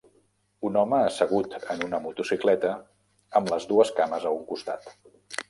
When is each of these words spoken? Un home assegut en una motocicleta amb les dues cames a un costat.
Un 0.69 0.77
home 0.83 1.01
assegut 1.09 1.53
en 1.75 1.83
una 1.89 1.99
motocicleta 2.05 2.73
amb 3.41 3.53
les 3.55 3.69
dues 3.75 3.93
cames 4.01 4.27
a 4.27 4.35
un 4.41 4.43
costat. 4.51 4.91